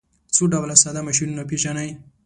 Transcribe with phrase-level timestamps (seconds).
[0.35, 1.89] څو ډوله ساده ماشینونه پیژنئ.